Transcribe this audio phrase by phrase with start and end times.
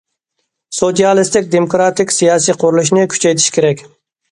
[0.77, 3.89] سوتسىيالىستىك دېموكراتىك سىياسىي قۇرۇلۇشنى كۈچەيتىش كېرەك.